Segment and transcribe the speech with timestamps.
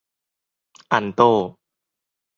[0.91, 1.31] อัลโต้